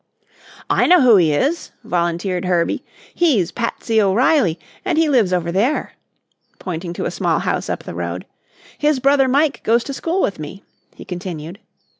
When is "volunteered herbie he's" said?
1.83-3.51